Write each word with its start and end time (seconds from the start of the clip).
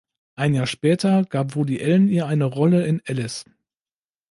Ein 0.35 0.55
Jahr 0.55 0.65
später 0.65 1.25
gab 1.25 1.53
Woody 1.55 1.79
Allen 1.79 2.07
ihr 2.07 2.25
eine 2.25 2.45
Rolle 2.45 2.87
in 2.87 3.03
"Alice". 3.07 3.45